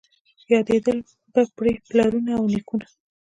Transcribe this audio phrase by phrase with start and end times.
[0.51, 0.99] یادېدل
[1.33, 2.87] به پرې پلرونه او نیکونه